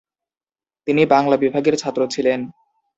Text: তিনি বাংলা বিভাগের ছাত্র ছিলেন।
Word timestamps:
তিনি 0.87 1.01
বাংলা 1.05 1.35
বিভাগের 1.37 1.75
ছাত্র 1.77 2.01
ছিলেন। 2.07 2.39